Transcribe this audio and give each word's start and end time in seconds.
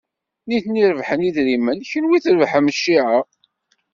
Nitni 0.49 0.83
rebḥen 0.91 1.25
idrimen, 1.27 1.79
kenwi 1.91 2.17
trebḥem 2.23 2.67
cciɛa. 2.75 3.19